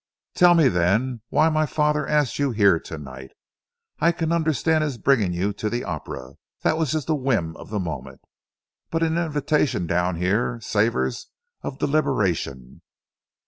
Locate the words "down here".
9.85-10.59